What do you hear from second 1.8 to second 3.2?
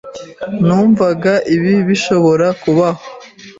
bishobora kubaho.